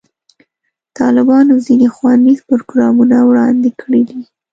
[0.99, 4.21] طالبانو ځینې ښوونیز پروګرامونه وړاندې کړي دي.